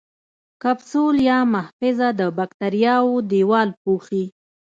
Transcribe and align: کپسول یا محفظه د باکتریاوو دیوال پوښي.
کپسول 0.63 1.15
یا 1.29 1.39
محفظه 1.53 2.07
د 2.19 2.21
باکتریاوو 2.37 3.25
دیوال 3.31 3.69
پوښي. 3.81 4.23